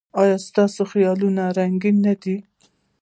[0.21, 2.35] ایا ستاسو خیالونه رنګین نه دي؟